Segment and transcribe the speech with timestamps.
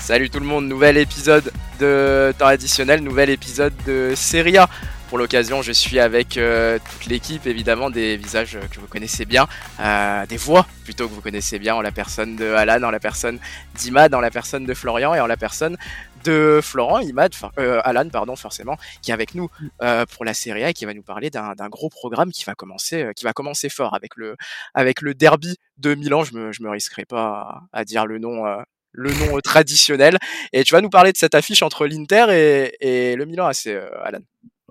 [0.00, 4.68] Salut tout le monde, nouvel épisode de temps additionnel, nouvel épisode de Serie A.
[5.08, 9.46] Pour l'occasion, je suis avec euh, toute l'équipe, évidemment, des visages que vous connaissez bien,
[9.78, 12.98] euh, des voix plutôt que vous connaissez bien, en la personne de Alan, en la
[12.98, 13.38] personne
[13.74, 15.76] d'Imad, en la personne de Florian et en la personne
[16.24, 19.48] de Florent, Imad, euh, Alan, pardon, forcément, qui est avec nous
[19.78, 23.10] pour la Serie A et qui va nous parler d'un gros programme qui va commencer,
[23.14, 26.24] qui va commencer fort avec le, derby de Milan.
[26.24, 28.44] Je me, me risquerai pas à dire le nom
[28.92, 30.18] le nom euh, traditionnel.
[30.52, 33.66] Et tu vas nous parler de cette affiche entre l'Inter et, et le Milan AC,
[33.68, 34.20] euh, Alan.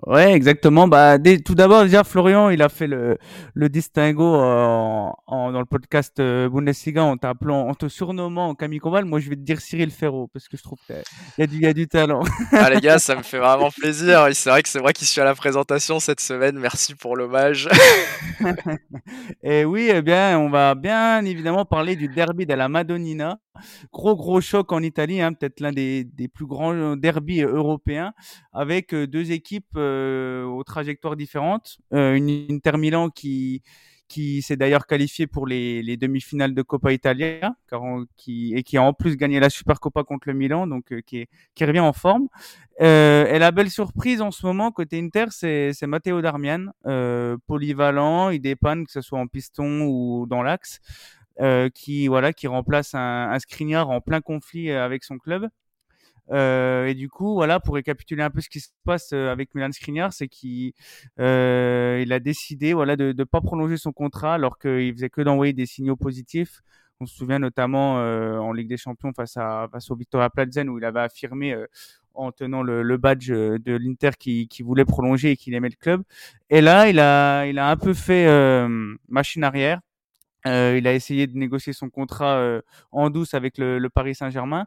[0.06, 0.88] Ouais, exactement.
[0.88, 3.18] Bah, tout d'abord, déjà, Florian, il a fait le,
[3.52, 9.04] le distinguo euh, en, dans le podcast Bundesliga en t'appelant, en te surnommant Camille Combal.
[9.04, 10.96] Moi, je vais te dire Cyril Ferro parce que je trouve qu'il
[11.36, 12.22] y, a du, y a du talent.
[12.50, 14.26] Ah, les gars, ça me fait vraiment plaisir.
[14.32, 16.58] C'est vrai que c'est vrai qu'il suis à la présentation cette semaine.
[16.58, 17.68] Merci pour l'hommage.
[19.42, 23.38] Et oui, eh bien, on va bien évidemment parler du derby de la Madonnina.
[23.92, 28.12] Gros, gros choc en Italie, hein, peut-être l'un des, des plus grands derbys européens
[28.52, 31.78] avec euh, deux équipes euh, aux trajectoires différentes.
[31.92, 33.62] Euh, une Inter Milan qui
[34.10, 37.82] qui s'est d'ailleurs qualifiée pour les, les demi-finales de Coppa Italia, car
[38.16, 41.28] qui, et qui a en plus gagné la Supercoppa contre le Milan, donc euh, qui,
[41.54, 42.26] qui revient en forme.
[42.80, 48.30] Euh, et la belle surprise en ce moment côté Inter, c'est, Matteo Darmian, euh, polyvalent,
[48.30, 51.19] il dépanne que ce soit en piston ou dans l'axe, euh,
[51.74, 55.48] qui voilà, qui remplace un, un Skriniar en plein conflit avec son club.
[56.32, 59.54] Euh, et du coup, voilà, pour récapituler un peu ce qui se passe euh, avec
[59.54, 60.72] Milan Skriniar, c'est qu'il
[61.18, 65.22] euh, il a décidé, voilà, de ne pas prolonger son contrat alors qu'il faisait que
[65.22, 66.60] d'envoyer des signaux positifs.
[67.00, 70.68] On se souvient notamment euh, en Ligue des Champions face à face au Victoria Plzen
[70.68, 71.66] où il avait affirmé euh,
[72.14, 75.76] en tenant le, le badge de l'Inter qui, qui, voulait prolonger et qu'il aimait le
[75.76, 76.02] club.
[76.50, 78.28] Et là, il a il a un peu fait
[79.08, 79.80] machine arrière.
[80.46, 84.14] Euh, il a essayé de négocier son contrat euh, en douce avec le, le Paris
[84.14, 84.66] Saint-Germain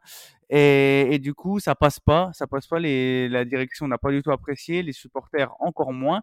[0.50, 2.80] et, et, du coup ça passe pas, ça passe pas.
[2.80, 6.22] Les, la direction n'a pas du tout apprécié, les supporters encore moins.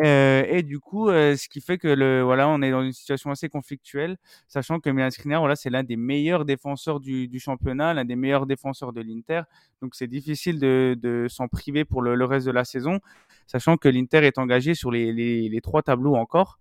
[0.00, 2.92] Euh, et du coup, euh, ce qui fait que le voilà, on est dans une
[2.92, 4.16] situation assez conflictuelle,
[4.48, 8.16] sachant que Milan Skriniar, voilà, c'est l'un des meilleurs défenseurs du, du championnat, l'un des
[8.16, 9.42] meilleurs défenseurs de l'Inter.
[9.82, 13.00] Donc c'est difficile de, de s'en priver pour le, le, reste de la saison,
[13.46, 16.58] sachant que l'Inter est engagé sur les, trois tableaux encore.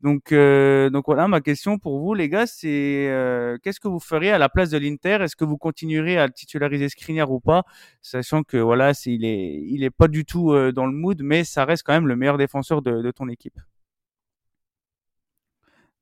[0.00, 4.00] Donc euh, donc voilà, ma question pour vous, les gars, c'est euh, qu'est-ce que vous
[4.00, 5.18] feriez à la place de l'Inter?
[5.22, 7.64] Est-ce que vous continuerez à titulariser Skriniar ou pas,
[8.02, 11.44] sachant que voilà, il est il est pas du tout euh, dans le mood, mais
[11.44, 13.58] ça reste quand même le meilleur défenseur de ton équipe.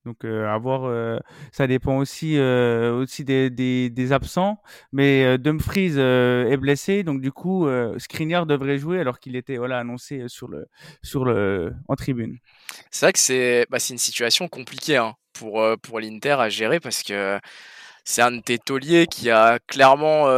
[0.04, 1.18] Donc euh, à voir, euh,
[1.52, 4.60] ça dépend aussi aussi des, des, des, absents.
[4.92, 7.66] Mais Dumfries est blessé, donc du coup
[7.98, 10.66] Skriniar devrait jouer alors qu'il était voilà annoncé sur le
[11.02, 12.38] sur le en tribune.
[12.90, 17.02] C'est vrai que c'est bah, une situation compliquée hein, pour pour l'Inter à gérer parce
[17.02, 17.38] que
[18.04, 20.28] c'est un de tes tauliers qui a clairement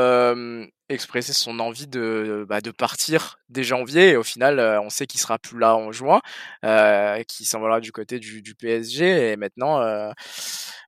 [0.88, 5.06] expressé son envie de, bah, de partir dès janvier et au final euh, on sait
[5.06, 6.20] qu'il sera plus là en juin,
[6.64, 10.10] euh, qu'il s'envolera du côté du, PSG et maintenant euh,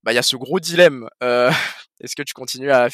[0.03, 1.09] bah, il y a ce gros dilemme.
[1.23, 1.51] Euh,
[2.01, 2.89] Est-ce que tu continues à,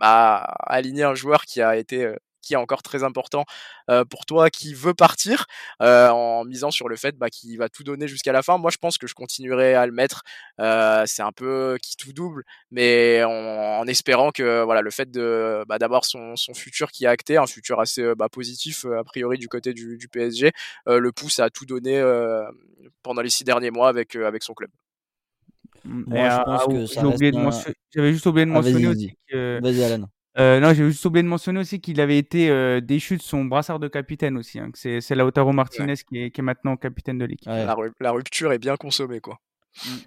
[0.00, 0.36] à,
[0.72, 2.12] aligner un joueur qui a été
[2.42, 3.44] qui est encore très important
[3.90, 5.46] euh, pour toi, qui veut partir,
[5.82, 8.58] euh, en misant sur le fait bah, qu'il va tout donner jusqu'à la fin.
[8.58, 10.22] Moi, je pense que je continuerai à le mettre.
[10.60, 13.30] Euh, c'est un peu qui tout double, mais en,
[13.80, 17.36] en, espérant que voilà le fait de bah, d'avoir son, son futur qui est acté,
[17.36, 20.52] un futur assez bah, positif a priori du côté du, du PSG,
[20.86, 22.02] le pousse à tout donner
[23.02, 24.70] pendant les six derniers mois avec avec son club.
[25.84, 29.58] Moi, je pense que J'avais juste oublié de ah, mentionner aussi que.
[29.62, 30.08] Vas-y, Alan.
[30.38, 33.44] Euh, non, j'ai juste oublié de mentionner aussi qu'il avait été euh, déchu de son
[33.44, 34.60] brassard de capitaine aussi.
[34.60, 35.96] Hein, c'est, c'est Lautaro Martinez ouais.
[36.08, 37.48] qui, est, qui, est, maintenant capitaine de l'équipe.
[37.48, 37.64] Ouais.
[37.64, 39.40] La, la, rupture est bien consommée, quoi.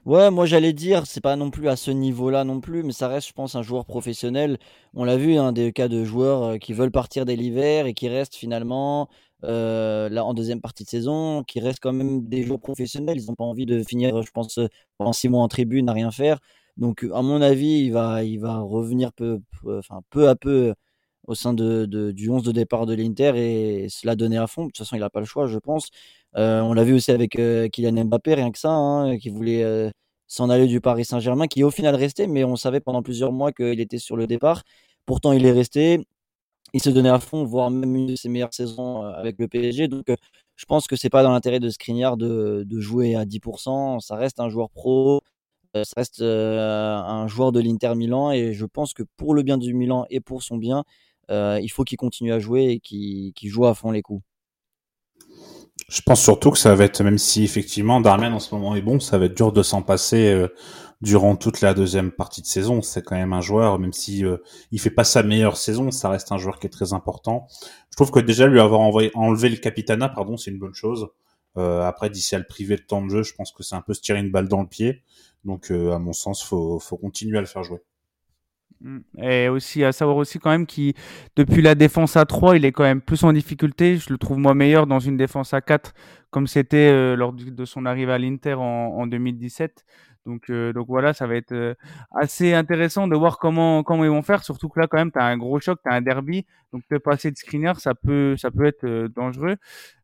[0.05, 3.07] Ouais, moi j'allais dire, c'est pas non plus à ce niveau-là non plus, mais ça
[3.07, 4.57] reste, je pense, un joueur professionnel.
[4.93, 7.93] On l'a vu, hein, des cas de joueurs euh, qui veulent partir dès l'hiver et
[7.93, 9.09] qui restent finalement
[9.43, 13.17] euh, là en deuxième partie de saison, qui restent quand même des joueurs professionnels.
[13.19, 14.59] Ils n'ont pas envie de finir, je pense,
[14.97, 16.39] pendant six mois en tribune à rien faire.
[16.77, 20.73] Donc, à mon avis, il va, il va revenir peu, enfin, peu à peu
[21.27, 24.63] au sein de, du 11 de départ de l'Inter et se la donner à fond.
[24.63, 25.89] De toute façon, il n'a pas le choix, je pense.
[26.35, 27.31] On l'a vu aussi avec
[27.71, 29.91] Kylian Mbappé, rien que ça, hein, qui voulait
[30.27, 33.51] s'en aller du Paris Saint-Germain, qui au final resté, mais on savait pendant plusieurs mois
[33.51, 34.63] qu'il était sur le départ.
[35.05, 36.05] Pourtant, il est resté.
[36.73, 39.87] Il se donnait à fond, voire même une de ses meilleures saisons avec le PSG.
[39.89, 40.05] Donc,
[40.55, 43.99] je pense que c'est pas dans l'intérêt de Skriniar de, de jouer à 10%.
[43.99, 45.21] Ça reste un joueur pro
[45.75, 49.57] ça reste euh, un joueur de l'Inter Milan et je pense que pour le bien
[49.57, 50.83] du Milan et pour son bien,
[51.29, 54.23] euh, il faut qu'il continue à jouer et qu'il qu joue à fond les coups.
[55.89, 58.81] Je pense surtout que ça va être, même si effectivement Darmian en ce moment est
[58.81, 60.47] bon, ça va être dur de s'en passer euh,
[61.01, 62.81] durant toute la deuxième partie de saison.
[62.81, 64.37] C'est quand même un joueur, même si euh,
[64.71, 67.47] il fait pas sa meilleure saison, ça reste un joueur qui est très important.
[67.89, 71.07] Je trouve que déjà lui avoir enlevé le capitana, pardon, c'est une bonne chose.
[71.57, 73.81] Euh, après, d'ici à le priver de temps de jeu, je pense que c'est un
[73.81, 75.03] peu se tirer une balle dans le pied.
[75.43, 77.79] Donc, euh, à mon sens, faut, faut continuer à le faire jouer.
[78.81, 78.99] Mm.
[79.21, 80.93] Et aussi à savoir aussi quand même qu'il
[81.35, 83.97] depuis la défense à 3, il est quand même plus en difficulté.
[83.97, 85.93] Je le trouve moi meilleur dans une défense à 4
[86.31, 89.85] comme c'était euh, lors de son arrivée à l'Inter en, en 2017.
[90.25, 91.73] Donc, euh, donc voilà, ça va être euh,
[92.11, 94.43] assez intéressant de voir comment comment ils vont faire.
[94.43, 96.83] Surtout que là, quand même, tu as un gros choc, tu as un derby, donc
[96.87, 99.57] te passer de screener, ça peut ça peut être euh, dangereux.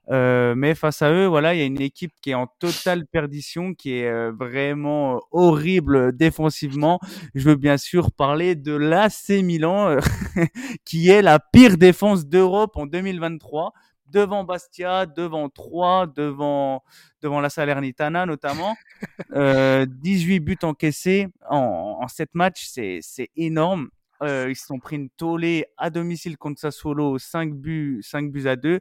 [0.09, 3.73] mais face à eux, voilà, il y a une équipe qui est en totale perdition,
[3.73, 6.99] qui est vraiment horrible défensivement.
[7.35, 9.97] Je veux bien sûr parler de l'AC Milan,
[10.85, 13.73] qui est la pire défense d'Europe en 2023
[14.11, 16.83] devant Bastia, devant Troyes, devant,
[17.21, 18.75] devant la Salernitana notamment.
[19.33, 23.89] Euh, 18 buts encaissés en, en 7 matchs, c'est, c'est énorme.
[24.23, 28.47] Euh, ils se sont pris une tollée à domicile contre Sassuolo, 5 buts, 5 buts
[28.47, 28.79] à 2.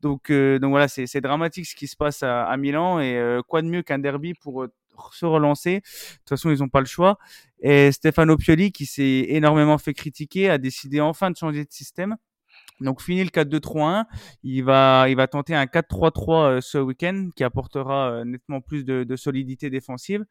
[0.00, 3.00] Donc, euh, donc voilà, c'est, c'est dramatique ce qui se passe à, à Milan.
[3.00, 4.68] Et euh, quoi de mieux qu'un derby pour euh,
[5.12, 5.76] se relancer?
[5.76, 7.18] De toute façon, ils n'ont pas le choix.
[7.60, 12.16] Et Stefano Pioli, qui s'est énormément fait critiquer, a décidé enfin de changer de système.
[12.80, 14.04] Donc fini le 4-2-3-1,
[14.42, 18.84] il va il va tenter un 4-3-3 euh, ce week-end qui apportera euh, nettement plus
[18.84, 20.24] de, de, solidité défensive.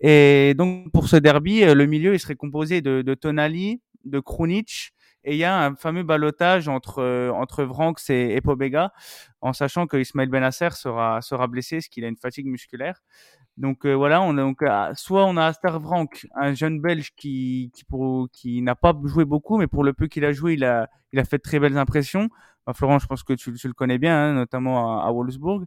[0.00, 4.20] Et donc pour ce derby, euh, le milieu il serait composé de, de Tonali, de
[4.20, 4.92] Krunic
[5.26, 8.92] et il y a un fameux balotage entre entre Vranks et, et Pobega,
[9.40, 13.00] en sachant que Ismaël Benasser sera sera blessé, ce qu'il a une fatigue musculaire.
[13.56, 14.62] Donc euh, voilà, on a donc
[14.96, 17.84] soit on a Astar Vrank, un jeune Belge qui qui
[18.32, 21.18] qui n'a pas joué beaucoup, mais pour le peu qu'il a joué, il a il
[21.20, 22.28] a fait de très belles impressions.
[22.66, 25.64] Bah, Florent, je pense que tu, tu le connais bien, hein, notamment à, à Wolfsburg.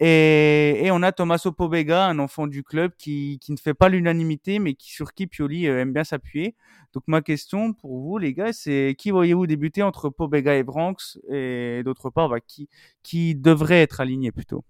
[0.00, 3.90] Et, et, on a Tommaso Pobega, un enfant du club qui, qui ne fait pas
[3.90, 6.56] l'unanimité, mais qui sur qui Pioli euh, aime bien s'appuyer.
[6.94, 11.18] Donc ma question pour vous, les gars, c'est qui voyez-vous débuter entre Pobega et Branks,
[11.30, 12.68] et d'autre part, bah, qui
[13.02, 14.64] qui devrait être aligné plutôt?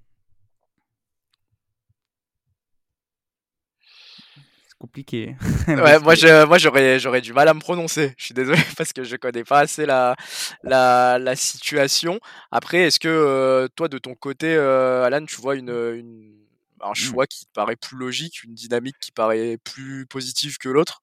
[4.81, 5.37] Compliqué.
[5.69, 8.15] ouais, moi, je, moi j'aurais, j'aurais du mal à me prononcer.
[8.17, 10.17] Je suis désolé parce que je connais pas assez la,
[10.65, 12.19] la, la situation.
[12.51, 16.33] Après, est-ce que euh, toi, de ton côté, euh, Alan, tu vois une, une,
[16.81, 16.95] un mmh.
[16.95, 21.03] choix qui te paraît plus logique, une dynamique qui paraît plus positive que l'autre?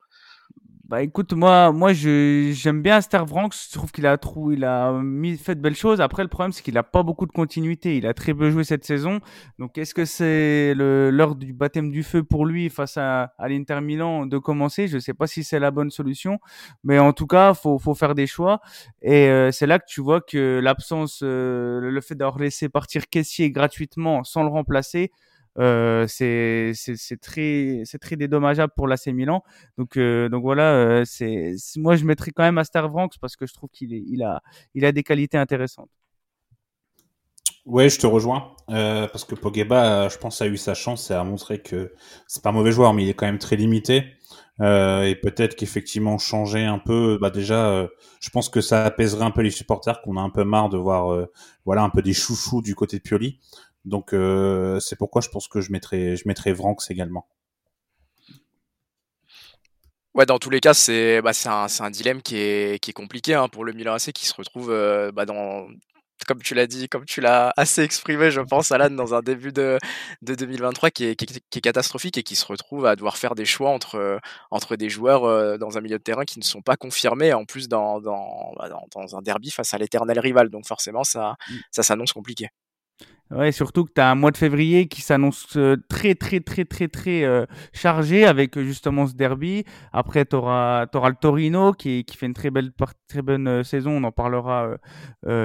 [0.89, 3.53] Bah écoute, moi, moi je j'aime bien Aster Vranks.
[3.69, 5.99] Je trouve qu'il a trou, il a mis fait de belles choses.
[5.99, 7.97] Après, le problème c'est qu'il a pas beaucoup de continuité.
[7.97, 9.19] Il a très peu joué cette saison.
[9.59, 13.81] Donc, est-ce que c'est l'heure du baptême du feu pour lui face à, à l'Inter
[13.81, 14.87] Milan de commencer?
[14.87, 16.39] Je sais pas si c'est la bonne solution,
[16.85, 18.61] mais en tout cas, faut faut faire des choix.
[19.01, 23.09] Et euh, c'est là que tu vois que l'absence, euh, le fait d'avoir laissé partir
[23.09, 25.11] Caissier gratuitement sans le remplacer,
[25.59, 26.73] euh, c'est
[27.21, 29.43] très dédommageable pour l'AC Milan.
[29.77, 33.53] Donc euh, voilà, euh, c'est moi je mettrais quand même Aster Vranks parce que je
[33.53, 35.89] trouve qu'il il a des qualités intéressantes.
[37.65, 41.23] Ouais, je te rejoins parce que Pogba, je pense, a eu sa chance et a
[41.23, 41.93] montré que
[42.27, 44.05] c'est pas un mauvais joueur, mais il est quand même très limité.
[44.61, 47.89] Et peut-être qu'effectivement changer un peu, bah déjà,
[48.21, 50.77] je pense que ça apaiserait un peu les supporters qu'on a un peu marre de
[50.77, 51.27] voir,
[51.65, 53.39] voilà, un peu des chouchous du côté de Pioli.
[53.85, 57.27] Donc euh, c'est pourquoi je pense que je mettrai, je mettrai Vranks également.
[60.13, 63.35] Ouais, dans tous les cas, c'est bah, un, un, dilemme qui est, qui est compliqué
[63.35, 65.67] hein, pour le Milan AC qui se retrouve euh, bah, dans,
[66.25, 69.51] comme tu l'as dit, comme tu l'as assez exprimé, je pense, Alan, dans un début
[69.51, 69.77] de,
[70.23, 73.35] de 2023 qui est, qui, qui est, catastrophique et qui se retrouve à devoir faire
[73.35, 76.61] des choix entre, entre des joueurs euh, dans un milieu de terrain qui ne sont
[76.61, 80.49] pas confirmés, en plus dans, dans, bah, dans, dans un derby face à l'éternel rival.
[80.49, 81.35] Donc forcément, ça,
[81.71, 82.49] ça s'annonce compliqué.
[83.29, 86.63] Ouais, surtout que tu as un mois de février qui s'annonce euh, très, très, très,
[86.63, 89.65] très, très euh, chargé avec euh, justement ce derby.
[89.91, 92.71] Après, tu auras, le Torino qui, qui fait une très belle,
[93.09, 93.91] très bonne saison.
[93.91, 94.77] On en parlera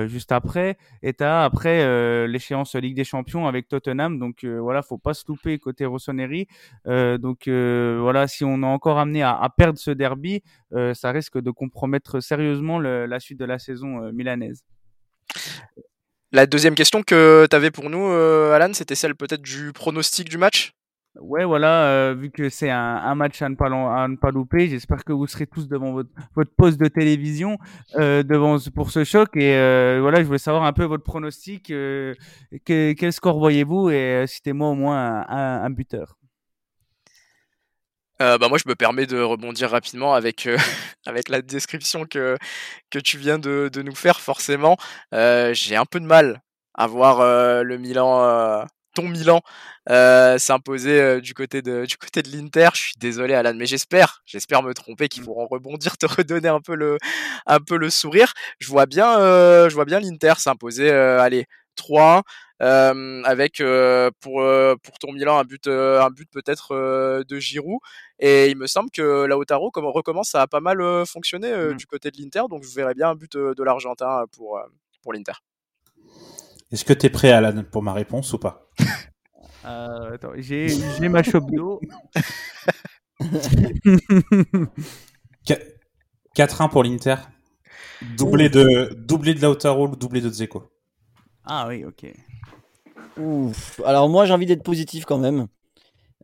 [0.07, 0.77] juste après.
[1.03, 4.19] Et tu as après l'échéance Ligue des Champions avec Tottenham.
[4.19, 6.47] Donc voilà, faut pas se louper côté Rossoneri.
[6.87, 10.43] donc voilà, si on est encore amené à, à perdre ce derby,
[10.95, 14.65] ça risque de compromettre sérieusement le, la suite de la saison milanaise.
[16.35, 20.31] La deuxième question que tu avais pour nous, euh, Alan, c'était celle peut-être du pronostic
[20.31, 20.73] du match?
[21.21, 25.27] Ouais, voilà, euh, vu que c'est un, match à ne pas, louper, j'espère que vous
[25.27, 27.59] serez tous devant votre, poste de télévision
[27.97, 29.37] euh, devant pour ce choc.
[29.37, 29.53] Et
[30.01, 31.67] voilà, je voulais savoir un peu votre pronostic.
[31.67, 32.15] Que,
[32.65, 33.91] quel score voyez-vous?
[33.91, 36.17] Et citez-moi au moins un buteur.
[38.23, 40.57] Euh, bah moi, je me permets de rebondir rapidement avec, euh,
[41.07, 42.39] avec la description que,
[42.91, 44.21] que tu viens de, de nous faire.
[44.21, 44.77] Forcément,
[45.13, 46.41] euh, j'ai un peu de mal
[46.75, 47.21] à voir
[47.65, 49.43] le Milan ton Milan
[49.87, 52.71] s'imposer du côté de du côté de l'Inter.
[52.73, 56.63] Je suis désolé Alan, mais j'espère, j'espère me tromper qu'ils pourront rebondir, te redonner un
[56.63, 56.97] peu le
[57.47, 58.33] un peu le sourire.
[58.59, 59.19] Je vois bien
[59.69, 61.45] je vois bien l'Inter s'imposer allez
[61.77, 62.23] 3
[62.63, 63.63] avec
[64.21, 64.43] pour
[64.83, 67.79] pour ton Milan un but un but peut-être de Giroud
[68.19, 71.75] et il me semble que Lautaro recommence à pas mal fonctionner mmh.
[71.75, 74.61] du côté de l'Inter donc je verrais bien un but de l'Argentin pour
[75.03, 75.33] pour l'Inter.
[76.71, 78.71] Est-ce que tu es prêt Alan pour ma réponse ou pas?
[79.65, 81.81] Euh, attends, j'ai ma chope d'eau.
[86.35, 87.17] 4-1 pour l'Inter.
[88.17, 90.73] Doublé de, doublé de Lautaro, doublé de Dzeko.
[91.45, 92.13] Ah oui, ok.
[93.85, 95.47] Alors moi j'ai envie d'être positif quand même.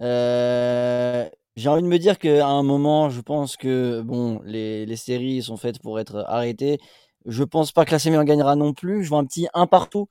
[0.00, 4.96] Euh, j'ai envie de me dire qu'à un moment, je pense que bon, les, les,
[4.96, 6.78] séries sont faites pour être arrêtées.
[7.26, 9.02] Je pense pas que la Milan gagnera non plus.
[9.04, 10.08] Je vois un petit un partout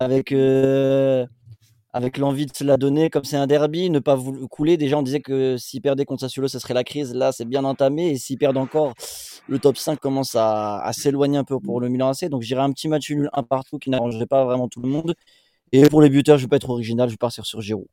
[0.00, 1.26] avec euh,
[1.92, 3.10] avec l'envie de se la donner.
[3.10, 4.18] Comme c'est un derby, ne pas
[4.50, 4.76] couler.
[4.76, 7.14] Déjà, on disait que s'ils perdaient contre Sassuolo, ça serait la crise.
[7.14, 8.10] Là, c'est bien entamé.
[8.10, 8.94] Et s'ils perdent encore,
[9.48, 12.28] le top 5 commence à, s'éloigner un peu pour le Milan AC.
[12.28, 15.14] Donc j'irai un petit match nul, un partout qui n'arrangerait pas vraiment tout le monde.
[15.72, 17.86] Et pour les buteurs, je vais pas être original, je vais partir sur Giroud.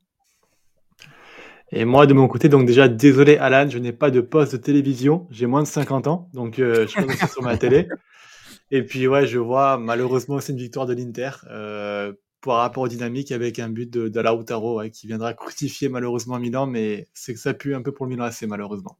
[1.71, 4.57] Et moi, de mon côté, donc déjà, désolé Alan, je n'ai pas de poste de
[4.57, 5.27] télévision.
[5.31, 7.87] J'ai moins de 50 ans, donc euh, je suis sur ma télé.
[8.71, 12.87] Et puis ouais, je vois malheureusement c'est une victoire de l'Inter euh, par rapport aux
[12.87, 17.53] dynamiques avec un but de, de qui viendra crucifier malheureusement Milan, mais c'est que ça
[17.53, 18.97] pue un peu pour le Milan assez malheureusement.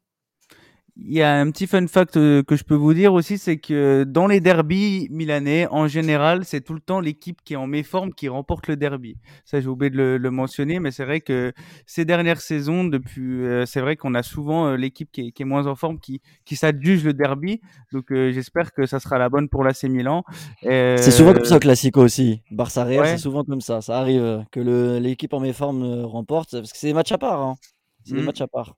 [1.00, 3.58] Il y a un petit fun fact euh, que je peux vous dire aussi, c'est
[3.58, 7.68] que dans les derbies milanais, en général, c'est tout le temps l'équipe qui est en
[7.68, 9.16] méforme qui remporte le derby.
[9.46, 11.54] Ça, j'ai oublié de le, mentionner, mais c'est vrai que
[11.86, 15.68] ces dernières saisons, depuis, euh, c'est vrai qu'on a souvent euh, l'équipe qui, est moins
[15.68, 17.62] en forme qui, qui s'adjuge le derby.
[17.94, 20.24] Donc, j'espère que ça sera la bonne pour l'AC Milan.
[20.63, 22.42] C'est souvent comme ça, Classico aussi.
[22.50, 23.82] Barça Real, c'est souvent comme ça.
[23.82, 24.60] Ça arrive que
[25.00, 27.39] l'équipe en méforme remporte, parce que c'est des matchs à part.
[27.39, 27.56] Hein.
[28.04, 28.25] C'est des mmh.
[28.25, 28.75] matchs à part.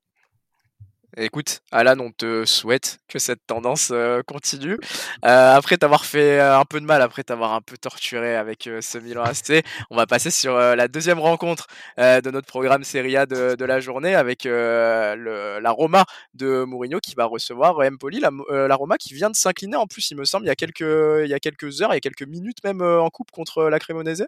[1.17, 4.77] Écoute, Alan, on te souhaite que cette tendance euh, continue.
[5.25, 8.69] Euh, après t'avoir fait euh, un peu de mal, après t'avoir un peu torturé avec
[8.81, 13.25] ce Milan AC, on va passer sur la deuxième rencontre de notre programme Serie A
[13.25, 18.19] de, la journée avec la Roma de Mourinho qui va recevoir Empoli.
[18.19, 18.29] La,
[18.67, 20.81] la Roma qui vient de s'incliner en plus, il me semble, il y a quelques,
[20.83, 24.25] heures, il y a quelques minutes même en coupe contre la Cremonese.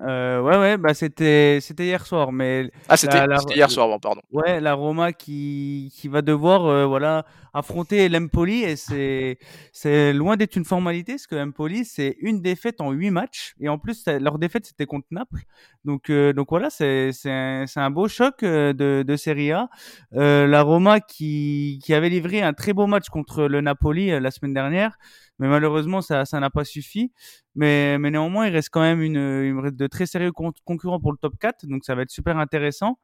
[0.00, 3.24] Euh, ouais, ouais, bah c'était c'était hier soir, mais ah c'était
[3.54, 4.22] hier soir, bon, pardon.
[4.32, 9.38] Ouais, la Roma qui qui va devoir euh, voilà affronter l'Empoli et c'est
[9.72, 13.68] c'est loin d'être une formalité parce que l'Empoli c'est une défaite en huit matchs et
[13.68, 15.42] en plus leur défaite c'était contre Naples,
[15.84, 19.68] donc euh, donc voilà c'est c'est un, un beau choc euh, de de Serie A.
[20.10, 24.54] la Roma qui qui avait livré un très beau match contre le Napoli la semaine
[24.54, 24.96] dernière
[25.38, 27.12] mais malheureusement ça ça n'a pas suffi.
[27.54, 31.34] Mais néanmoins il reste quand même une, une de très sérieux concurrents pour le top
[31.38, 32.98] 4 donc ça va être super intéressant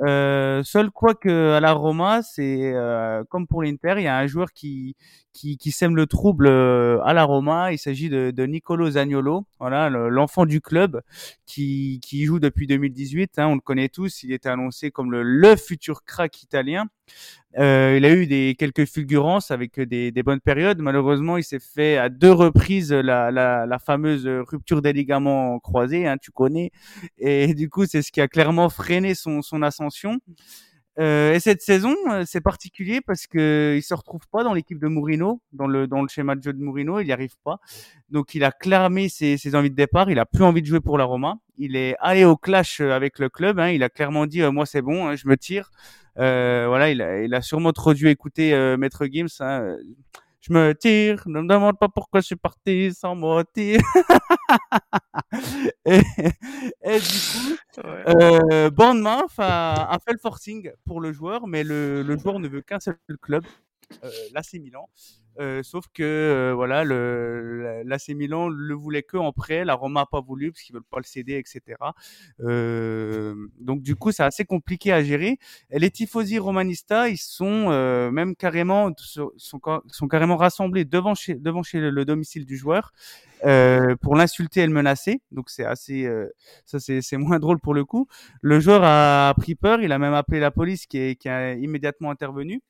[0.00, 4.18] euh, seul quoi que à la Roma c'est euh, comme pour l'Inter il y a
[4.18, 4.94] un joueur qui
[5.32, 9.46] qui, qui sème le trouble euh, à la Roma il s'agit de, de Nicolo Zagnolo
[9.58, 11.00] voilà l'enfant du club
[11.46, 15.22] qui qui joue depuis 2018 hein, on le connaît tous il était annoncé comme le,
[15.22, 16.88] le futur crack italien
[17.58, 20.80] euh, il a eu des quelques fulgurances avec des, des bonnes périodes.
[20.80, 26.06] Malheureusement, il s'est fait à deux reprises la, la, la fameuse rupture des ligaments croisés,
[26.06, 26.70] hein, tu connais.
[27.18, 29.85] Et du coup, c'est ce qui a clairement freiné son, son ascension.
[30.98, 34.78] Euh, et cette saison, euh, c'est particulier parce que il se retrouve pas dans l'équipe
[34.78, 37.58] de Mourinho, dans le dans le schéma de jeu de Mourinho, il n'y arrive pas.
[38.08, 40.80] Donc il a clamé ses, ses envies de départ, il a plus envie de jouer
[40.80, 41.36] pour la Roma.
[41.58, 44.80] Il est allé au clash avec le club, hein, il a clairement dit moi c'est
[44.82, 45.70] bon, hein, je me tire.
[46.18, 49.26] Euh, voilà, il a, il a sûrement trop dû écouter euh, Maître Gims.
[49.40, 49.76] Hein.
[50.48, 53.80] Je me tire, ne me demande pas pourquoi je suis parti sans motif.
[55.84, 56.00] et,
[56.84, 62.02] et, du coup, euh, Bournemouth a, a, fait le forcing pour le joueur, mais le,
[62.02, 63.44] le joueur ne veut qu'un seul club,
[64.04, 64.88] euh, l'AC Milan.
[65.38, 66.84] Euh, sauf que euh, voilà,
[67.84, 70.82] l'AC Milan le voulait que en prêt, la Roma a pas voulu parce qu'ils veulent
[70.84, 71.76] pas le céder, etc.
[72.40, 75.38] Euh, donc du coup, c'est assez compliqué à gérer.
[75.70, 77.70] Les tifosi romanista, ils sont
[78.12, 82.92] même carrément sont, sont carrément rassemblés devant chez devant chez le, domicile du joueur
[84.00, 85.20] pour l'insulter et le menacer.
[85.32, 86.08] Donc c'est assez
[86.64, 88.08] ça c'est c'est moins drôle pour le coup.
[88.40, 91.54] Le joueur a pris peur, il a même appelé la police qui est qui a
[91.54, 92.62] immédiatement intervenu.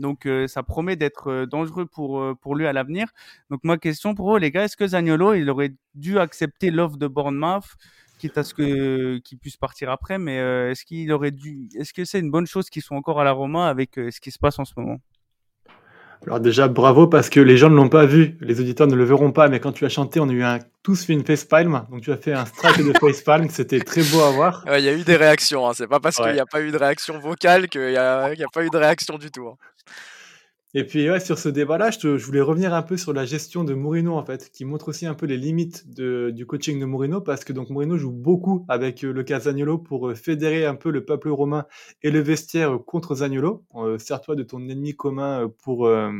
[0.00, 3.08] Donc euh, ça promet d'être euh, dangereux pour euh, pour lui à l'avenir.
[3.50, 6.96] Donc moi question pour eux les gars, est-ce que Zagnolo il aurait dû accepter l'offre
[6.96, 7.76] de Bournemouth
[8.18, 12.04] quitte à ce que qu'il puisse partir après mais est-ce qu'il aurait dû est-ce que
[12.04, 14.58] c'est une bonne chose qu'ils soient encore à la Roma avec ce qui se passe
[14.58, 14.98] en ce moment?
[16.26, 19.04] Alors déjà, bravo parce que les gens ne l'ont pas vu, les auditeurs ne le
[19.04, 21.86] verront pas, mais quand tu as chanté, on a eu un, tous fait une facepalm,
[21.90, 24.64] donc tu as fait un strike de facepalm, c'était très beau à voir.
[24.76, 25.72] Il y a eu des réactions, hein.
[25.74, 28.50] c'est pas parce qu'il n'y a pas eu de réaction vocale qu'il n'y a, a,
[28.52, 29.48] pas eu de réaction du tout.
[29.48, 29.56] Hein.
[30.72, 33.64] Et puis ouais, sur ce débat-là, je, je, voulais revenir un peu sur la gestion
[33.64, 36.84] de Mourinho en fait, qui montre aussi un peu les limites de, du coaching de
[36.84, 40.66] Mourinho, parce que donc Mourinho joue beaucoup avec euh, le cas Zagnolo pour euh, fédérer
[40.66, 41.66] un peu le peuple romain
[42.04, 43.64] et le vestiaire contre Zagnolo.
[43.74, 46.12] Euh, Sers-toi de ton ennemi commun euh, pour euh,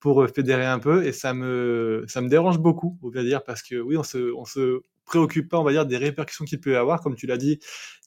[0.00, 3.62] pour fédérer un peu, et ça me ça me dérange beaucoup, on va dire, parce
[3.62, 6.72] que oui, on se on se préoccupe pas, on va dire, des répercussions qu'il peut
[6.72, 7.00] y avoir.
[7.00, 7.58] Comme tu l'as dit,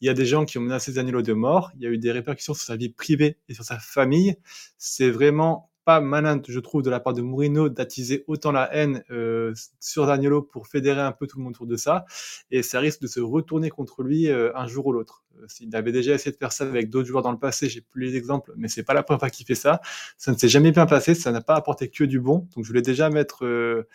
[0.01, 1.71] il y a des gens qui ont menacé Danilo de mort.
[1.75, 4.35] Il y a eu des répercussions sur sa vie privée et sur sa famille.
[4.77, 9.03] C'est vraiment pas malin, je trouve, de la part de Mourinho d'attiser autant la haine
[9.11, 12.05] euh, sur Danilo pour fédérer un peu tout le monde autour de ça.
[12.51, 15.23] Et ça risque de se retourner contre lui euh, un jour ou l'autre.
[15.41, 17.81] Euh, il avait déjà essayé de faire ça avec d'autres joueurs dans le passé, j'ai
[17.81, 19.81] plus les exemples, mais c'est pas la première fois qu'il fait ça.
[20.17, 22.47] Ça ne s'est jamais bien passé, ça n'a pas apporté que du bon.
[22.55, 23.87] Donc je voulais déjà mettre euh,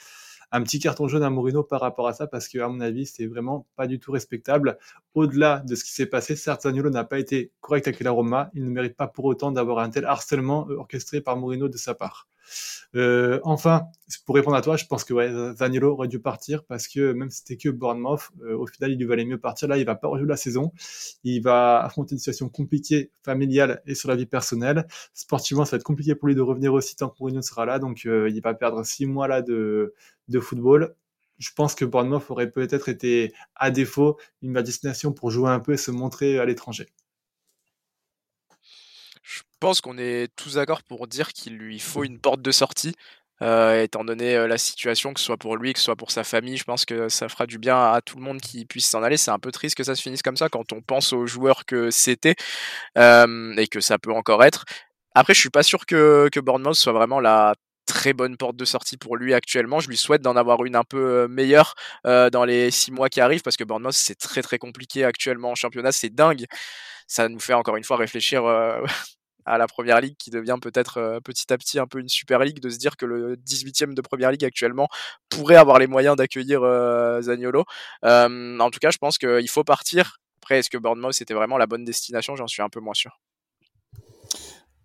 [0.52, 3.06] un petit carton jaune à Mourinho par rapport à ça parce que à mon avis
[3.06, 4.78] c'est vraiment pas du tout respectable.
[5.14, 8.50] Au-delà de ce qui s'est passé certes n'a pas été correct avec la Roma.
[8.54, 11.94] Il ne mérite pas pour autant d'avoir un tel harcèlement orchestré par Mourinho de sa
[11.94, 12.28] part
[12.94, 13.88] euh, enfin,
[14.24, 17.38] pour répondre à toi, je pense que ouais, aurait dû partir parce que même si
[17.38, 19.68] c'était que Bournemouth, euh, au final, il lui valait mieux partir.
[19.68, 20.72] Là, il va pas rejouer la saison.
[21.24, 24.86] Il va affronter une situation compliquée, familiale et sur la vie personnelle.
[25.14, 27.78] Sportivement, ça va être compliqué pour lui de revenir aussi tant que Mourinho sera là.
[27.78, 29.94] Donc, euh, il va perdre six mois là de,
[30.28, 30.94] de football
[31.38, 35.74] je pense que Bournemouth aurait peut-être été, à défaut, une destination pour jouer un peu
[35.74, 36.88] et se montrer à l'étranger.
[39.60, 42.94] Je pense qu'on est tous d'accord pour dire qu'il lui faut une porte de sortie.
[43.42, 46.12] Euh, étant donné euh, la situation, que ce soit pour lui, que ce soit pour
[46.12, 48.88] sa famille, je pense que ça fera du bien à tout le monde qui puisse
[48.88, 49.16] s'en aller.
[49.16, 51.66] C'est un peu triste que ça se finisse comme ça quand on pense aux joueurs
[51.66, 52.36] que c'était
[52.98, 54.64] euh, et que ça peut encore être.
[55.16, 58.64] Après, je suis pas sûr que, que Bournemouth soit vraiment la très bonne porte de
[58.64, 59.80] sortie pour lui actuellement.
[59.80, 61.74] Je lui souhaite d'en avoir une un peu meilleure
[62.06, 65.50] euh, dans les six mois qui arrivent parce que Bournemouth c'est très très compliqué actuellement
[65.50, 66.46] en championnat, c'est dingue.
[67.08, 68.82] Ça nous fait encore une fois réfléchir euh,
[69.48, 72.40] à la première ligue qui devient peut-être euh, petit à petit un peu une super
[72.40, 74.88] ligue, de se dire que le 18e de première ligue actuellement
[75.28, 76.60] pourrait avoir les moyens d'accueillir
[77.22, 77.64] Zagnolo.
[78.02, 80.18] en tout cas, je pense qu'il faut partir.
[80.42, 82.36] Après, est-ce que Bournemouth c'était vraiment la bonne destination?
[82.36, 83.20] J'en suis un peu moins sûr.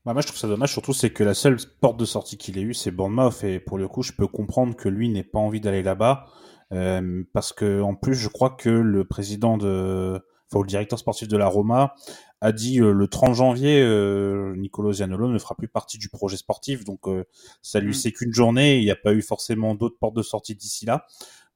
[0.05, 2.57] Bah moi, je trouve ça dommage, surtout, c'est que la seule porte de sortie qu'il
[2.57, 5.39] ait eue, c'est Bournemouth, et pour le coup, je peux comprendre que lui n'ait pas
[5.39, 6.25] envie d'aller là-bas,
[6.73, 10.21] euh, parce que, en plus, je crois que le président de,
[10.61, 11.95] le directeur sportif de la Roma
[12.41, 16.37] a dit euh, le 30 janvier, euh, Nicolo Zianolo ne fera plus partie du projet
[16.37, 17.23] sportif, donc euh,
[17.61, 20.55] ça lui c'est qu'une journée, il n'y a pas eu forcément d'autres portes de sortie
[20.55, 21.05] d'ici là.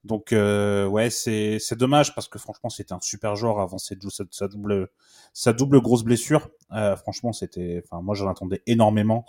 [0.04, 4.08] Donc euh, ouais, c'est c'est dommage parce que franchement c'était un super joueur avant cette
[4.10, 4.88] sa, sa double
[5.32, 6.48] sa double grosse blessure.
[6.72, 9.26] Euh, franchement c'était, enfin moi j'en attendais énormément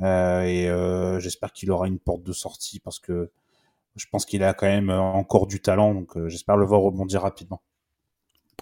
[0.00, 3.30] euh, et euh, j'espère qu'il aura une porte de sortie parce que
[3.96, 7.22] je pense qu'il a quand même encore du talent donc euh, j'espère le voir rebondir
[7.22, 7.62] rapidement.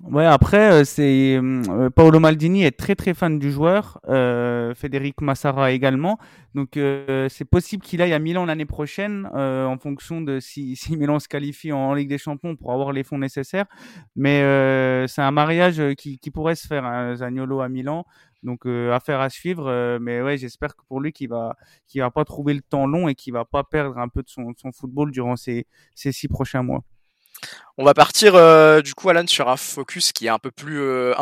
[0.08, 5.20] Ouais, après, euh, c'est euh, Paolo Maldini est très très fan du joueur, euh, Frédéric
[5.20, 6.18] Massara également.
[6.54, 10.74] Donc euh, c'est possible qu'il aille à Milan l'année prochaine euh, en fonction de si,
[10.76, 13.66] si Milan se qualifie en, en, Ligue des Champions pour avoir les fonds nécessaires.
[14.16, 18.06] Mais euh, c'est un mariage qui, qui, pourrait se faire, hein, Zagnolo à Milan.
[18.42, 19.98] Donc affaire à suivre.
[20.00, 23.06] mais ouais, j'espère que pour lui qu'il va qu'il va pas trouver le temps long
[23.06, 26.10] et qu'il va pas perdre un peu de son, de son football durant ces, ces
[26.10, 26.82] six prochains mois.
[27.78, 30.80] On va partir euh, du coup Alan sur un focus qui est un peu plus
[30.80, 31.14] euh,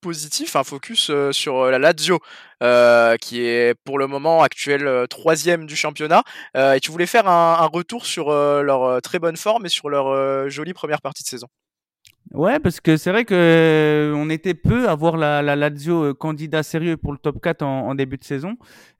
[0.00, 2.20] positif, un focus euh, sur la Lazio
[3.20, 6.22] qui est pour le moment actuel troisième du championnat.
[6.54, 10.72] et tu voulais faire un retour sur leur très bonne forme et sur leur jolie
[10.72, 11.48] première partie de saison.
[12.32, 16.04] Ouais, parce que c'est vrai que euh, on était peu à voir la, la Lazio
[16.04, 18.56] euh, candidat sérieux pour le top 4 en, en début de saison.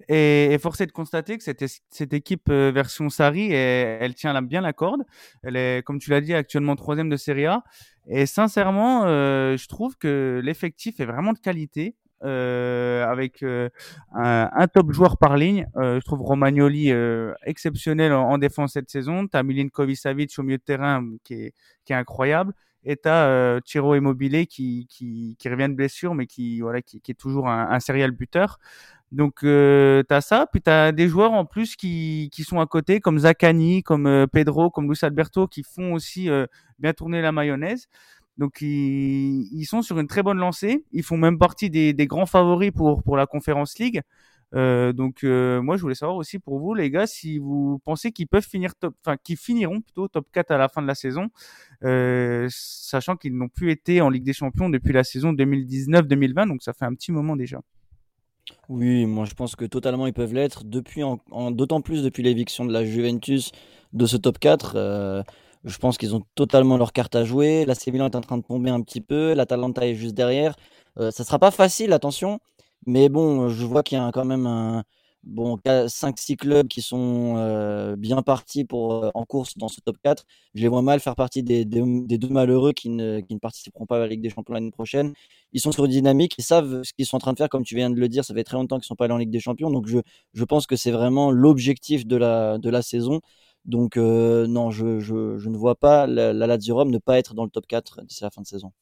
[0.09, 4.41] Et, et force de constater que cette, cette équipe euh, version Sari, elle, elle tient
[4.43, 5.03] bien la corde.
[5.43, 7.65] Elle est, comme tu l'as dit, actuellement troisième de Serie A.
[8.07, 11.97] Et sincèrement, euh, je trouve que l'effectif est vraiment de qualité.
[12.25, 13.69] Euh, avec euh,
[14.15, 15.67] un, un, top joueur par ligne.
[15.77, 16.91] Euh, je trouve Romagnoli
[17.45, 19.27] exceptionnel en, en, défense cette saison.
[19.27, 22.55] T'as Milinkovic Savic au milieu de terrain qui est, qui est incroyable
[22.85, 27.01] et tu as euh, Chiro Immobilier qui, qui, revient de blessure, mais qui, voilà, qui,
[27.07, 28.59] est toujours un, un serial buteur.
[29.15, 30.47] Donc, euh, tu as ça.
[30.51, 34.07] Puis, tu as des joueurs en plus qui, qui sont à côté, comme Zakani, comme
[34.07, 36.47] euh, Pedro, comme Luis Alberto, qui font aussi euh,
[36.81, 37.87] bien tourner la mayonnaise.
[38.39, 40.85] Donc, ils, ils, sont sur une très bonne lancée.
[40.93, 44.03] Ils font même partie des, des grands favoris pour, pour la Conference League.
[44.55, 48.13] Euh, donc euh, moi je voulais savoir aussi pour vous les gars si vous pensez
[48.13, 50.95] qu'ils peuvent finir top, enfin qu'ils finiront plutôt top 4 à la fin de la
[50.95, 51.29] saison,
[51.83, 56.63] euh, sachant qu'ils n'ont plus été en Ligue des Champions depuis la saison 2019-2020, donc
[56.63, 57.61] ça fait un petit moment déjà.
[58.69, 60.65] Oui, moi je pense que totalement ils peuvent l'être.
[60.65, 61.03] Depuis,
[61.51, 63.51] d'autant plus depuis l'éviction de la Juventus
[63.93, 65.23] de ce top 4, euh,
[65.65, 67.65] je pense qu'ils ont totalement leur carte à jouer.
[67.65, 70.55] La Milan est en train de tomber un petit peu, la Talenta est juste derrière.
[70.97, 72.39] Ça sera pas facile, attention,
[72.87, 74.85] mais bon, je vois qu'il y a quand même un,
[75.25, 80.25] bon, 5-6 clubs qui sont bien partis pour, en course dans ce top 4.
[80.55, 84.01] Je les vois mal faire partie des, deux malheureux qui ne, ne, participeront pas à
[84.01, 85.15] la Ligue des Champions l'année prochaine.
[85.53, 87.77] Ils sont sur dynamique, ils savent ce qu'ils sont en train de faire, comme tu
[87.77, 89.41] viens de le dire, ça fait très longtemps qu'ils sont pas allés en Ligue des
[89.41, 93.21] Champions, donc je, pense que c'est vraiment l'objectif de la, de la saison.
[93.65, 97.35] Donc non, je, je, je, ne vois pas la, la Lazio Rome ne pas être
[97.35, 98.73] dans le top 4 d'ici la fin de saison.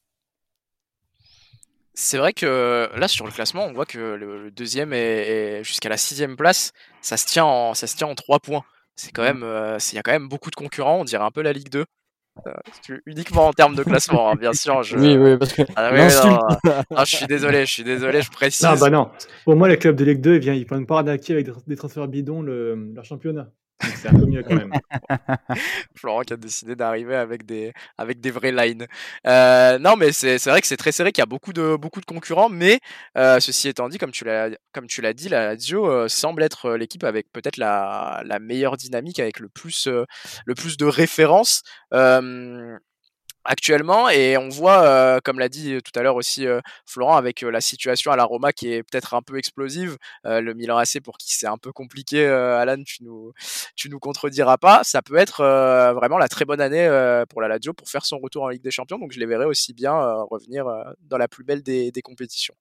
[1.95, 5.97] C'est vrai que là sur le classement, on voit que le, deuxième est, jusqu'à la
[5.97, 8.65] sixième place, ça se tient en ça se tient en trois points.
[8.97, 9.27] C'est quand mmh.
[9.27, 11.01] même, euh, il y a quand même beaucoup de concurrents.
[11.01, 11.85] On dirait un peu la Ligue 2.
[12.47, 12.53] Euh,
[13.05, 14.83] uniquement en termes de classement, hein, bien sûr.
[14.83, 14.97] Je...
[14.97, 15.63] Oui, oui, parce que.
[15.77, 18.65] Ah, je suis désolé, je suis désolé, je précise.
[18.65, 19.11] Non, bah non.
[19.45, 22.09] Pour moi, les clubs de Ligue 2, ils, ils prennent pas d'acquis avec des transferts
[22.09, 23.51] bidons le, leur championnat.
[23.97, 24.73] C'est un peu mieux quand même.
[25.95, 28.87] Florent qui a décidé d'arriver avec des, avec des vrais lines.
[29.27, 32.01] Euh, non, mais c'est vrai que c'est très serré, qu'il y a beaucoup de, beaucoup
[32.01, 32.81] de concurrents, mais
[33.17, 37.33] euh, ceci étant dit, comme tu l'as dit, la Lazio euh, semble être l'équipe avec
[37.33, 41.63] peut-être la, la meilleure dynamique, avec le plus, le plus de références
[43.45, 46.47] actuellement et on voit comme l'a dit tout à l'heure aussi
[46.87, 50.77] Florent avec la situation à la Roma qui est peut-être un peu explosive le Milan
[50.77, 53.33] AC pour qui c'est un peu compliqué Alan tu nous
[53.77, 55.43] tu nous contrediras pas ça peut être
[55.95, 56.89] vraiment la très bonne année
[57.29, 59.45] pour la Lazio pour faire son retour en Ligue des Champions donc je les verrai
[59.45, 59.93] aussi bien
[60.31, 60.67] revenir
[61.01, 62.55] dans la plus belle des, compétitions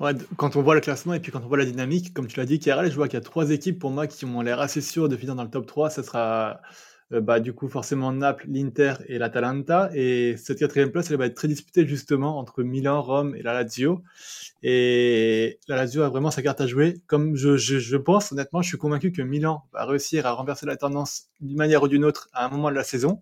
[0.00, 2.38] Ouais, quand on voit le classement et puis quand on voit la dynamique, comme tu
[2.38, 4.58] l'as dit, KRL, je vois qu'il y a trois équipes pour moi qui ont l'air
[4.58, 5.90] assez sûres de finir dans le top 3.
[5.90, 6.60] Ça sera
[7.10, 9.90] bah, du coup forcément Naples, l'Inter et l'Atalanta.
[9.94, 13.52] Et cette quatrième place, elle va être très disputée justement entre Milan, Rome et la
[13.52, 14.02] Lazio.
[14.62, 17.02] Et la Lazio a vraiment sa carte à jouer.
[17.06, 20.66] Comme je, je, je pense, honnêtement, je suis convaincu que Milan va réussir à renverser
[20.66, 23.20] la tendance d'une manière ou d'une autre à un moment de la saison.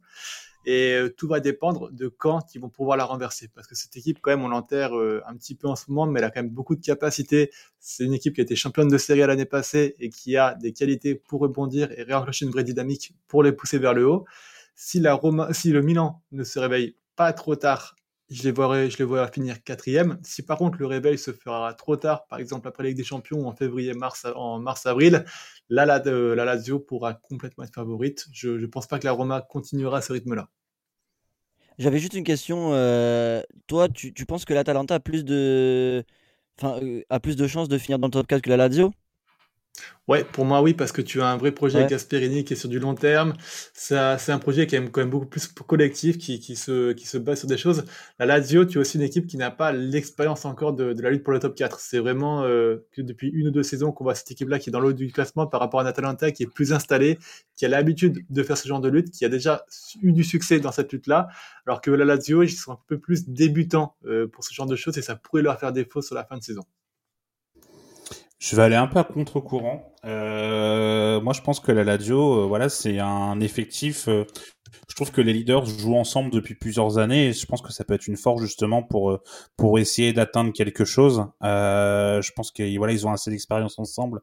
[0.65, 3.49] Et euh, tout va dépendre de quand ils vont pouvoir la renverser.
[3.55, 6.07] Parce que cette équipe, quand même, on l'enterre euh, un petit peu en ce moment,
[6.07, 7.51] mais elle a quand même beaucoup de capacités.
[7.79, 10.73] C'est une équipe qui a été championne de série l'année passée et qui a des
[10.73, 14.25] qualités pour rebondir et réenclencher une vraie dynamique pour les pousser vers le haut.
[14.75, 17.97] Si, la Roma, si le Milan ne se réveille pas trop tard
[18.33, 20.19] je les vois je les finir quatrième.
[20.23, 23.05] Si par contre le réveil se fera trop tard, par exemple après la Ligue des
[23.05, 25.25] Champions en février, mars, en mars-avril,
[25.69, 28.27] là la, la, Lazio pourra complètement être favorite.
[28.33, 30.49] Je ne pense pas que la Roma continuera à ce rythme-là.
[31.79, 32.71] J'avais juste une question.
[32.75, 36.05] Euh, toi, tu, tu, penses que l'Atalanta a plus de,
[36.59, 38.93] enfin, euh, a plus de chances de finir dans le top 4 que la Lazio?
[40.09, 42.57] Ouais, pour moi, oui, parce que tu as un vrai projet avec Gasperini qui est
[42.57, 43.35] sur du long terme.
[43.73, 47.19] C'est un projet qui est quand même beaucoup plus collectif, qui, qui, se, qui se
[47.19, 47.85] base sur des choses.
[48.19, 51.11] La Lazio, tu as aussi une équipe qui n'a pas l'expérience encore de, de, la
[51.11, 51.79] lutte pour le top 4.
[51.79, 54.73] C'est vraiment euh, que depuis une ou deux saisons qu'on voit cette équipe-là qui est
[54.73, 57.19] dans l'eau du classement par rapport à Atalanta, qui est plus installée,
[57.55, 59.65] qui a l'habitude de faire ce genre de lutte, qui a déjà
[60.03, 61.29] eu du succès dans cette lutte-là.
[61.65, 64.77] Alors que la Lazio, ils sont un peu plus débutants euh, pour ce genre de
[64.77, 66.65] choses et ça pourrait leur faire défaut sur la fin de saison.
[68.43, 69.95] Je vais aller un peu à contre-courant.
[70.05, 74.09] Euh, moi, je pense que la Lazio, euh, voilà, c'est un effectif.
[74.09, 74.25] Euh,
[74.89, 77.95] je trouve que les leaders jouent ensemble depuis plusieurs années je pense que ça peut
[77.95, 79.21] être une force justement pour
[79.57, 81.25] pour essayer d'atteindre quelque chose.
[81.43, 84.21] je pense que voilà, ils ont assez d'expérience ensemble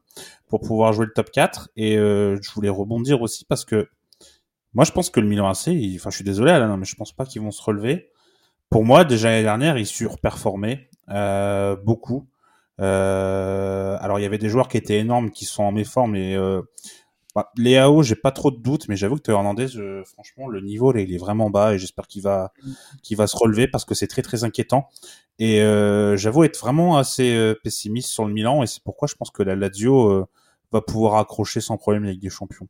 [0.48, 3.88] pour pouvoir jouer le top 4 et je voulais rebondir aussi parce que
[4.74, 7.12] moi, je pense que le Milan AC, enfin, je suis désolé Alain, mais je pense
[7.12, 8.10] pas qu'ils vont se relever.
[8.68, 10.90] Pour moi, déjà l'année dernière, ils surperformaient
[11.84, 12.29] beaucoup.
[12.80, 16.36] Euh, alors il y avait des joueurs qui étaient énormes, qui sont en méforme, mais
[16.36, 16.62] euh,
[17.34, 19.68] bah, Léao, j'ai pas trop de doutes, mais j'avoue que Théo Hernandez,
[20.04, 22.52] franchement, le niveau là, il est vraiment bas et j'espère qu'il va,
[23.02, 24.88] qu'il va se relever parce que c'est très très inquiétant.
[25.38, 29.30] Et euh, j'avoue être vraiment assez pessimiste sur le Milan et c'est pourquoi je pense
[29.30, 30.26] que la Lazio
[30.72, 32.68] va pouvoir accrocher sans problème avec des champions.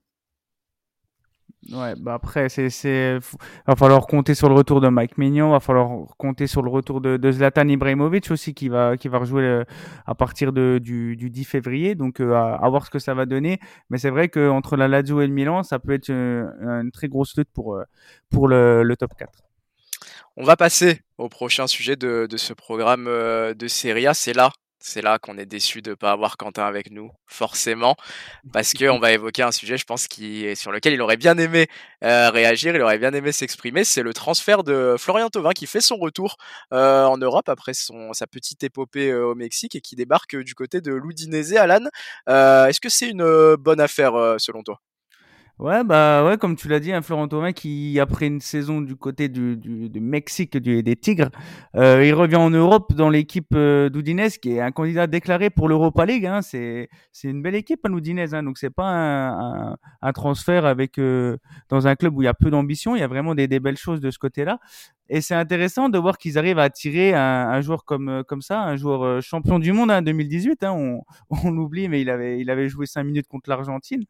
[1.68, 3.18] Ouais, bah après, c'est, c'est,
[3.66, 7.02] va falloir compter sur le retour de Mike Mignon, va falloir compter sur le retour
[7.02, 9.64] de, Zlatan Ibrahimovic aussi qui va, qui va rejouer euh,
[10.06, 11.94] à partir de, du, du 10 février.
[11.94, 13.60] Donc, euh, à, voir ce que ça va donner.
[13.90, 17.08] Mais c'est vrai qu'entre la Lazio et le Milan, ça peut être une, une très
[17.08, 17.84] grosse lutte pour, euh,
[18.30, 19.30] pour le, le top 4.
[20.36, 24.14] On va passer au prochain sujet de, de ce programme de Serie A.
[24.14, 27.96] C'est là c'est là qu'on est déçu de ne pas avoir Quentin avec nous, forcément,
[28.52, 31.68] parce qu'on va évoquer un sujet, je pense, qui sur lequel il aurait bien aimé
[32.02, 33.84] euh, réagir, il aurait bien aimé s'exprimer.
[33.84, 36.36] C'est le transfert de Florian Thauvin qui fait son retour
[36.72, 40.54] euh, en Europe après son, sa petite épopée euh, au Mexique et qui débarque du
[40.54, 41.54] côté de l'Udinese.
[41.54, 41.86] Alan,
[42.26, 44.80] est-ce que c'est une bonne affaire selon toi?
[45.60, 48.96] Ouais, bah ouais, comme tu l'as dit, un Florent Thauvin qui, après une saison du
[48.96, 51.28] côté du, du, du Mexique du, des Tigres,
[51.76, 55.68] euh, il revient en Europe dans l'équipe euh, d'Oudinez, qui est un candidat déclaré pour
[55.68, 56.24] l'Europa League.
[56.24, 56.40] Hein.
[56.40, 58.32] C'est, c'est une belle équipe, hein, Oudinez.
[58.32, 58.42] Hein.
[58.42, 61.36] Donc c'est pas un, un, un, transfert avec euh,
[61.68, 62.96] dans un club où il y a peu d'ambition.
[62.96, 64.60] Il y a vraiment des, des belles choses de ce côté-là.
[65.12, 68.60] Et c'est intéressant de voir qu'ils arrivent à attirer un, un, joueur comme comme ça,
[68.62, 70.62] un joueur euh, champion du monde en hein, 2018.
[70.62, 71.02] Hein, on,
[71.44, 74.04] on l'oublie, mais il avait il avait joué cinq minutes contre l'Argentine.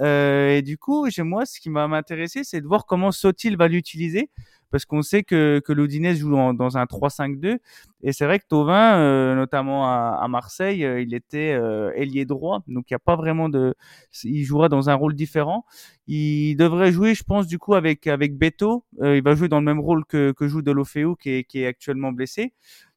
[0.00, 3.56] Euh, et du coup, chez moi, ce qui va m'intéresser, c'est de voir comment Sotil
[3.56, 4.30] va l'utiliser
[4.70, 7.58] parce qu'on sait que, que l'Odinez joue dans, dans un 3-5-2
[8.02, 12.24] et c'est vrai que Tovin, euh, notamment à, à Marseille, euh, il était euh, ailier
[12.24, 13.74] droit, donc il n'y a pas vraiment de,
[14.22, 15.64] il jouera dans un rôle différent.
[16.06, 18.84] Il devrait jouer, je pense, du coup avec avec Beto.
[19.02, 21.60] Euh, il va jouer dans le même rôle que, que joue Delofeu, qui est, qui
[21.62, 22.52] est actuellement blessé.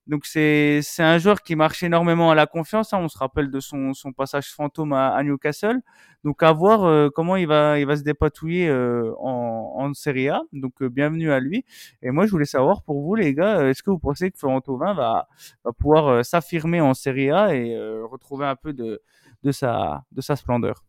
[0.10, 2.94] Donc c'est c'est un joueur qui marche énormément à la confiance.
[2.94, 3.00] Hein.
[3.00, 5.82] On se rappelle de son son passage fantôme à, à Newcastle.
[6.24, 10.30] Donc à voir euh, comment il va il va se dépatouiller euh, en en Serie
[10.30, 10.42] A.
[10.52, 11.64] Donc euh, bienvenue à lui.
[12.02, 14.62] Et moi je voulais savoir pour vous les gars, est-ce que vous pensez que Florent
[14.62, 15.28] Thauvin va
[15.64, 19.02] va pouvoir s'affirmer en Serie A et retrouver un peu de
[19.44, 20.89] de sa de sa splendeur?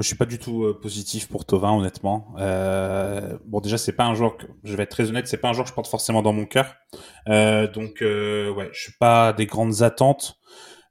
[0.00, 2.34] Moi, je suis pas du tout euh, positif pour Tovin, honnêtement.
[2.38, 5.50] Euh, bon, déjà, c'est pas un joueur que, je vais être très honnête, c'est pas
[5.50, 6.74] un joueur que je porte forcément dans mon cœur.
[7.28, 10.38] Euh, donc, euh, ouais, je suis pas des grandes attentes.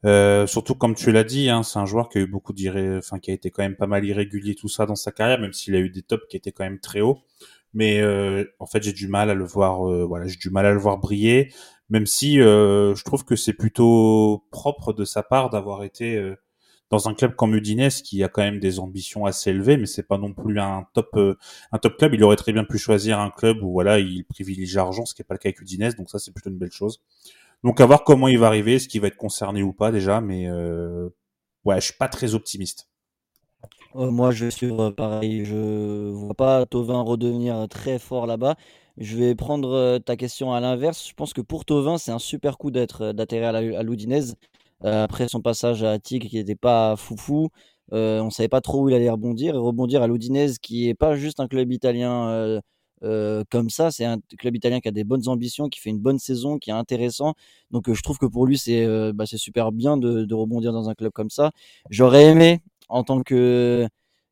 [0.06, 2.54] Euh, surtout comme tu l'as dit, hein, c'est un joueur qui a eu beaucoup
[3.00, 5.54] enfin qui a été quand même pas mal irrégulier tout ça dans sa carrière, même
[5.54, 7.18] s'il a eu des tops qui étaient quand même très hauts.
[7.74, 10.72] Mais euh, en fait, j'ai du mal à le voir, voilà, j'ai du mal à
[10.72, 11.52] le voir briller,
[11.90, 16.36] même si je trouve que c'est plutôt propre de sa part d'avoir été
[16.90, 20.08] dans un club comme Udinese qui a quand même des ambitions assez élevées, mais c'est
[20.08, 21.36] pas non plus un top euh,
[21.72, 22.14] un top club.
[22.14, 25.22] Il aurait très bien pu choisir un club où voilà il privilégie l'argent, ce qui
[25.22, 27.02] est pas le cas avec Udinese, donc ça c'est plutôt une belle chose.
[27.64, 30.22] Donc à voir comment il va arriver, est-ce qu'il va être concerné ou pas déjà,
[30.22, 31.10] mais euh,
[31.66, 32.88] ouais, je suis pas très optimiste.
[33.96, 35.46] Euh, moi, je suis pareil.
[35.46, 38.56] Je vois pas Tovin redevenir très fort là-bas.
[38.98, 41.08] Je vais prendre ta question à l'inverse.
[41.08, 44.36] Je pense que pour Tovin, c'est un super coup d'être d'atterrir à l'Udinese.
[44.86, 47.50] Euh, après son passage à Tigre qui n'était pas foufou,
[47.94, 50.94] euh, on savait pas trop où il allait rebondir et rebondir à l'Udinese qui est
[50.94, 52.62] pas juste un club italien
[53.04, 56.00] euh, comme ça, c'est un club italien qui a des bonnes ambitions, qui fait une
[56.00, 57.34] bonne saison, qui est intéressant.
[57.72, 61.12] Donc je trouve que pour lui c'est bah, super bien de, rebondir dans un club
[61.14, 61.52] comme ça.
[61.90, 63.88] J'aurais aimé en tant que,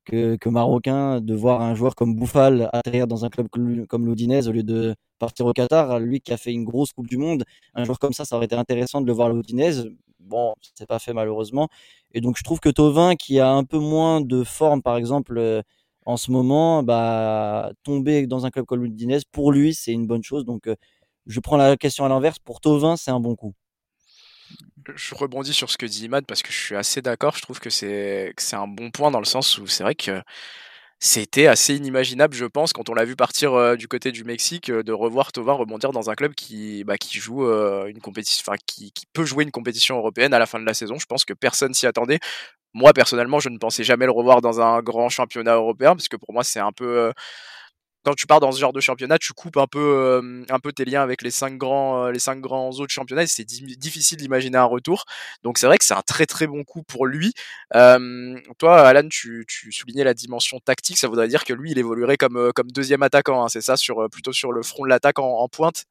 [0.06, 4.48] que, que marocain de voir un joueur comme Bouffal atterrir dans un club comme l'Udinese
[4.48, 6.00] au lieu de partir au Qatar.
[6.00, 7.44] Lui qui a fait une grosse Coupe du Monde,
[7.76, 10.88] un joueur comme ça, ça aurait été intéressant de le voir à l'Udinese bon, c'est
[10.88, 11.70] pas fait malheureusement.
[12.14, 15.38] Et donc je trouve que Tovin, qui a un peu moins de forme, par exemple,
[15.38, 15.62] euh,
[16.06, 20.24] en ce moment, bah, tomber dans un club comme l'Udinese, pour lui, c'est une bonne
[20.24, 20.46] chose.
[20.46, 20.76] Donc euh,
[21.26, 22.40] je prends la question à l'inverse.
[22.40, 23.54] Pour Tovin, c'est un bon coup.
[24.96, 27.36] Je rebondis sur ce que dit Imad parce que je suis assez d'accord.
[27.36, 30.22] Je trouve que c'est c'est un bon point dans le sens où c'est vrai que
[31.00, 34.72] c'était assez inimaginable, je pense, quand on l'a vu partir euh, du côté du Mexique,
[34.72, 38.58] euh, de revoir Tovin rebondir dans un club qui, bah, joue euh, une compétition, enfin
[38.66, 40.98] qui, qui, peut jouer une compétition européenne à la fin de la saison.
[40.98, 42.20] Je pense que personne s'y attendait.
[42.74, 46.18] Moi personnellement, je ne pensais jamais le revoir dans un grand championnat européen parce que
[46.18, 47.12] pour moi c'est un peu
[48.08, 51.02] quand tu pars dans ce genre de championnat, tu coupes un peu, euh, tes liens
[51.02, 53.24] avec les cinq grands, euh, les cinq grands autres championnats.
[53.24, 55.04] Et c'est difficile d'imaginer un retour.
[55.44, 57.34] Donc c'est vrai que c'est un très très bon coup pour lui.
[57.76, 60.98] Euh, toi, Alan, tu, soulignais la dimension tactique.
[60.98, 63.44] Ça voudrait dire que lui, il évoluerait comme, deuxième attaquant.
[63.44, 65.84] Hein, c'est ça, sur plutôt sur le front de l'attaque en, pointe?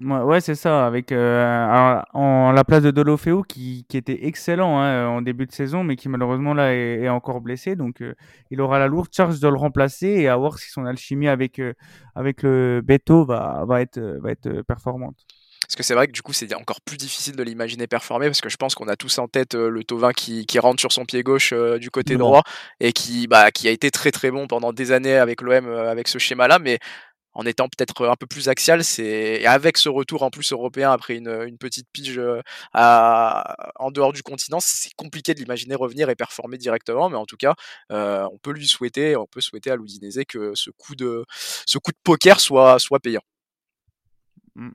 [0.00, 5.06] Ouais, c'est ça, avec euh, en la place de Dolofeo qui, qui était excellent hein,
[5.06, 7.76] en début de saison, mais qui malheureusement là est, est encore blessé.
[7.76, 8.14] Donc euh,
[8.50, 11.58] il aura la lourde charge de le remplacer et à voir si son alchimie avec,
[11.58, 11.74] euh,
[12.14, 15.16] avec le Beto va, va, être, va être performante.
[15.60, 18.40] Parce que c'est vrai que du coup c'est encore plus difficile de l'imaginer performer parce
[18.40, 21.04] que je pense qu'on a tous en tête le Tovin qui, qui rentre sur son
[21.04, 22.42] pied gauche du côté droit
[22.80, 26.08] et qui, bah, qui a été très très bon pendant des années avec l'OM avec
[26.08, 26.78] ce schéma là mais
[27.34, 28.84] en étant peut-être un peu plus axial.
[28.84, 32.40] C'est avec ce retour en plus européen après une, une petite pige euh,
[32.72, 33.72] à...
[33.76, 37.08] en dehors du continent, c'est compliqué de l'imaginer revenir et performer directement.
[37.08, 37.54] Mais en tout cas,
[37.90, 41.24] euh, on peut lui souhaiter, on peut souhaiter à l'Udinese que ce coup de
[41.66, 43.22] ce coup de poker soit soit payant.
[44.54, 44.70] Mmh.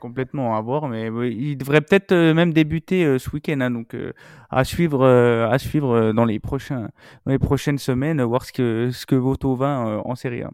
[0.00, 3.94] Complètement à voir, mais il devrait peut-être euh, même débuter euh, ce week-end, hein, donc
[3.94, 4.12] euh,
[4.50, 6.90] à suivre, à suivre dans les prochains,
[7.24, 10.50] dans les prochaines semaines, voir ce que ce que vaut Tovin en Série A.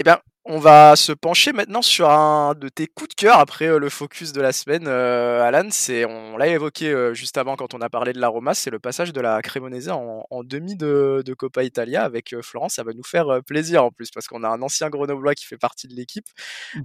[0.00, 3.66] Eh bien, on va se pencher maintenant sur un de tes coups de cœur après
[3.66, 5.68] euh, le focus de la semaine, euh, Alan.
[5.70, 8.70] C'est, on l'a évoqué euh, juste avant quand on a parlé de la Roma, c'est
[8.70, 12.74] le passage de la Cremonese en, en demi de, de, Coppa Italia avec Florence.
[12.74, 15.58] Ça va nous faire plaisir en plus parce qu'on a un ancien Grenoblois qui fait
[15.58, 16.26] partie de l'équipe
[16.74, 16.82] mmh.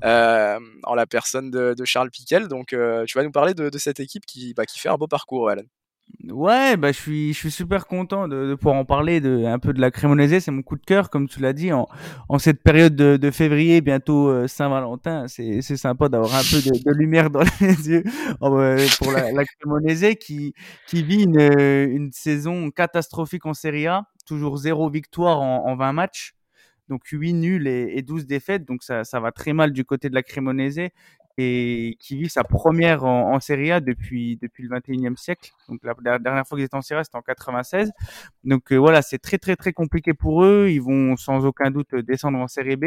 [0.84, 2.48] en la personne de, de Charles Piquel.
[2.48, 5.08] Donc, tu vas nous parler de, de cette équipe qui, bah, qui fait un beau
[5.08, 5.63] parcours, Alan.
[6.28, 9.58] Ouais, bah je suis, je suis super content de, de pouvoir en parler de un
[9.58, 10.39] peu de la Cremonese.
[10.43, 11.88] C'est mon coup de cœur, comme tu l'as dit, en,
[12.28, 15.28] en cette période de, février, bientôt euh, Saint-Valentin.
[15.28, 18.04] C'est, c'est sympa d'avoir un peu de, lumière dans les yeux
[18.41, 18.60] oh,
[19.00, 20.54] pour la, la qui,
[20.88, 24.04] qui vit une, une saison catastrophique en Serie A.
[24.28, 26.34] Toujours zéro victoire en, en 20 matchs.
[26.89, 28.65] Donc 8 nuls et, et 12 défaites.
[28.65, 30.89] Donc ça, ça va très mal du côté de la Cremonese
[31.41, 35.52] et qui vit sa première en, en Serie A depuis depuis le 21e siècle.
[35.69, 37.91] Donc la, dernière fois qu'ils étaient en Serie A, c'était en 96.
[38.43, 40.67] Donc euh, voilà, c'est très très très compliqué pour eux.
[40.69, 42.86] Ils vont sans aucun doute descendre en Serie B.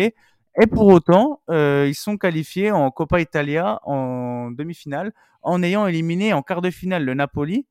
[0.60, 6.34] Et pour autant, euh, ils sont qualifiés en Coppa Italia en demi-finale en ayant éliminé
[6.34, 7.66] en quart de finale le Napoli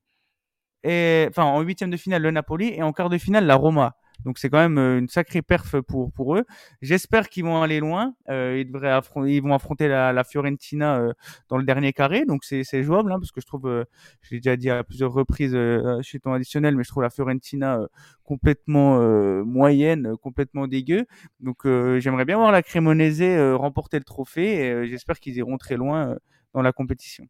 [0.82, 3.94] et enfin en huitième de finale le Napoli et en quart de finale la Roma.
[4.24, 6.44] Donc c'est quand même euh, une sacrée perf pour pour eux.
[6.80, 8.14] J'espère qu'ils vont aller loin.
[8.28, 11.12] Euh, ils devraient affronter, ils vont affronter la, la Fiorentina euh,
[11.48, 13.84] dans le dernier carré, donc c'est c'est jouable hein, parce que je trouve, euh,
[14.22, 17.10] je l'ai déjà dit à plusieurs reprises euh, chez ton additionnel, mais je trouve la
[17.10, 17.86] Fiorentina euh,
[18.24, 19.00] complètement
[19.44, 21.06] moyenne, complètement dégueu.
[21.40, 24.86] Donc j'aimerais bien voir la Cremonese remporter le trophée.
[24.88, 26.16] J'espère qu'ils iront très loin
[26.54, 27.26] dans la compétition.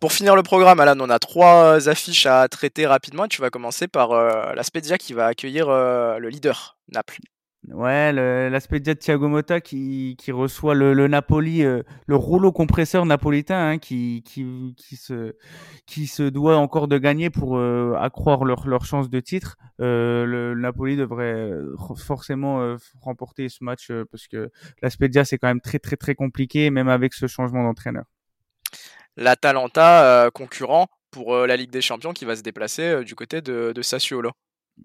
[0.00, 3.26] Pour finir le programme, Alan, on a trois affiches à traiter rapidement.
[3.26, 4.62] Tu vas commencer par euh, la
[4.98, 7.20] qui va accueillir euh, le leader, Naples.
[7.68, 13.70] Ouais, la de Thiago Motta qui, qui reçoit le, Napoli, euh, le rouleau compresseur napolitain
[13.70, 15.34] hein, qui, qui, qui, se,
[15.86, 19.56] qui se doit encore de gagner pour euh, accroître leur, leur chance de titre.
[19.78, 21.50] Le, Napoli devrait
[21.96, 24.50] forcément remporter ce match parce que
[24.82, 24.90] la
[25.24, 28.04] c'est quand même très très très compliqué, même avec ce changement d'entraîneur
[29.16, 33.14] l'Atalanta, euh, concurrent pour euh, la Ligue des Champions, qui va se déplacer euh, du
[33.14, 34.32] côté de, Sassuolo.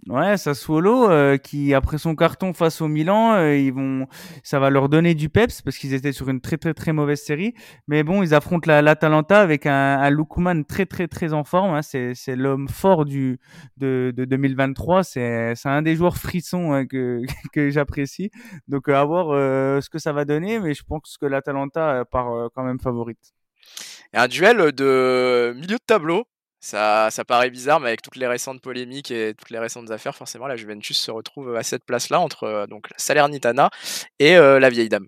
[0.06, 4.06] Ouais, Sassuolo qui après son carton face au Milan, ils vont,
[4.44, 7.24] ça va leur donner du peps parce qu'ils étaient sur une très très très mauvaise
[7.24, 7.56] série.
[7.88, 11.74] Mais bon, ils affrontent la l'Atalanta avec un, un très très très en forme.
[11.74, 11.82] Hein.
[11.82, 13.40] C'est l'homme fort du
[13.78, 15.04] de, de 2023.
[15.04, 18.30] C'est c'est un des joueurs frissons hein, que que j'apprécie.
[18.68, 19.30] Donc à voir
[19.82, 23.34] ce que ça va donner, mais je pense que l'Atalanta part quand même favorite.
[24.14, 26.26] Et un duel de milieu de tableau.
[26.62, 30.14] Ça, ça paraît bizarre, mais avec toutes les récentes polémiques et toutes les récentes affaires,
[30.14, 33.70] forcément, la Juventus se retrouve à cette place-là entre euh, donc la Salernitana
[34.20, 35.08] et euh, la vieille dame.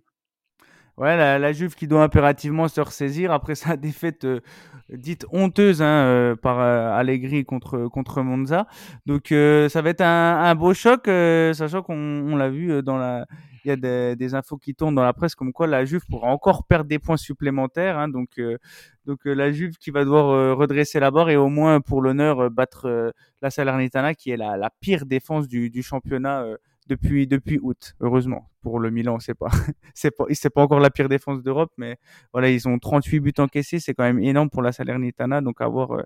[0.98, 4.40] Ouais, la, la, Juve qui doit impérativement se ressaisir après sa défaite euh,
[4.90, 8.66] dite honteuse hein, par euh, Allegri contre contre Monza.
[9.06, 13.26] Donc ça va être un, beau choc, sachant qu'on on, l'a vu dans la
[13.65, 16.28] il y a des, infos qui tournent dans la presse comme quoi la Juve pourra
[16.28, 17.97] encore perdre des points supplémentaires.
[17.97, 18.58] Hein, donc, euh,
[19.08, 22.50] euh, la Juve qui va devoir euh, redresser la barre et au moins pour l'honneur
[22.50, 26.45] battre la Salernitana qui est la, pire défense du championnat
[26.88, 27.96] depuis depuis août.
[28.00, 29.50] Heureusement pour le Milan, c'est pas
[29.94, 31.98] c'est pas c'est pas encore la pire défense d'Europe, mais
[32.34, 35.41] voilà ils ont 38 buts encaissés, c'est quand même énorme pour la Salernitana.
[35.41, 36.04] Donc à voir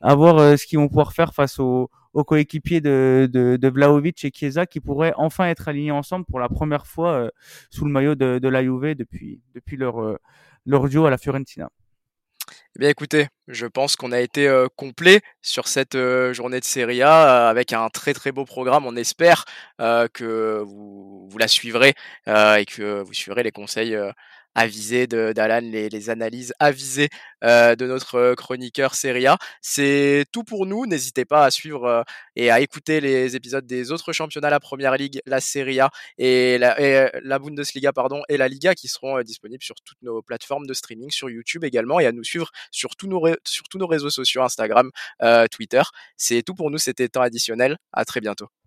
[0.00, 1.90] à voir ce qu'ils vont pouvoir faire face aux
[2.24, 6.48] coéquipiers de, de, de Vlaovic et Chiesa qui pourraient enfin être alignés ensemble pour la
[6.48, 7.30] première fois euh,
[7.70, 10.18] sous le maillot de, de la Juve depuis, depuis leur, euh,
[10.66, 11.70] leur duo à la Fiorentina.
[12.76, 16.64] Eh bien écoutez, je pense qu'on a été euh, complet sur cette euh, journée de
[16.64, 18.86] Serie A euh, avec un très très beau programme.
[18.86, 19.44] On espère
[19.78, 21.94] que vous, vous la suivrez
[22.26, 23.96] et que vous suivrez les conseils
[24.54, 27.08] avisés d'Alan, les, les, analyses avisées
[27.44, 29.38] euh, de notre chroniqueur Serie A.
[29.60, 30.86] C'est tout pour nous.
[30.86, 32.02] N'hésitez pas à suivre euh,
[32.36, 36.58] et à écouter les épisodes des autres championnats, la Première Ligue, la Serie A et
[36.58, 40.22] la, et la Bundesliga pardon, et la Liga qui seront euh, disponibles sur toutes nos
[40.22, 43.78] plateformes de streaming, sur YouTube également, et à nous suivre sur tous nos, sur tous
[43.78, 44.90] nos réseaux sociaux, Instagram,
[45.50, 45.82] Twitter.
[46.16, 46.78] C'est tout pour nous.
[46.78, 47.78] C'était temps additionnel.
[47.92, 48.61] À très bientôt.